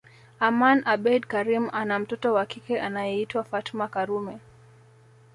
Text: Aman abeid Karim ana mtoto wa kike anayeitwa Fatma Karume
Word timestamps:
Aman 0.39 0.81
abeid 0.85 1.27
Karim 1.27 1.69
ana 1.73 1.99
mtoto 1.99 2.33
wa 2.33 2.45
kike 2.45 2.81
anayeitwa 2.81 3.43
Fatma 3.43 3.87
Karume 3.87 4.37